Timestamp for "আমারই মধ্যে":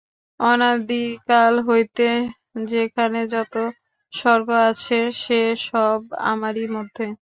6.27-7.05